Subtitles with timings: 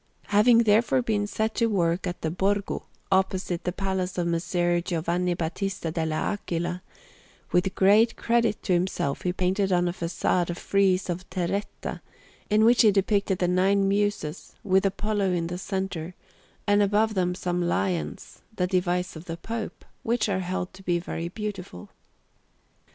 [0.29, 4.81] Having therefore been set to work in the Borgo, opposite to the Palace of Messer
[4.81, 6.81] Giovanni Battista dall' Aquila,
[7.51, 12.01] with great credit to himself he painted on a façade a frieze in terretta,
[12.49, 16.15] in which he depicted the Nine Muses, with Apollo in the centre,
[16.65, 20.97] and above them some lions, the device of the Pope, which are held to be
[20.97, 21.89] very beautiful.